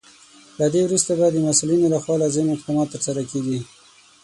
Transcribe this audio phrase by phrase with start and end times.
[0.59, 3.59] له دې وروسته به د مسولینو لخوا لازم اقدامات ترسره کیږي.